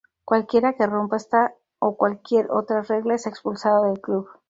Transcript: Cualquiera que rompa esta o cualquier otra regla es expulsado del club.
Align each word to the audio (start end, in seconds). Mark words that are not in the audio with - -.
Cualquiera 0.25 0.73
que 0.73 0.87
rompa 0.87 1.15
esta 1.21 1.53
o 1.77 1.95
cualquier 1.95 2.49
otra 2.49 2.81
regla 2.81 3.13
es 3.13 3.27
expulsado 3.27 3.83
del 3.83 4.01
club. 4.01 4.27